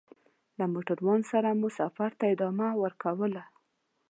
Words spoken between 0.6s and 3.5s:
موټروان سره مو سفر ته ادامه ورکوله.